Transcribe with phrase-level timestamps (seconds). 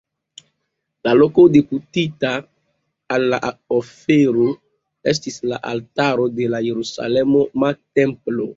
[1.07, 2.31] La loko deputita
[3.17, 3.41] al la
[3.77, 4.49] ofero
[5.15, 8.47] estis la altaro de la Jerusalema templo.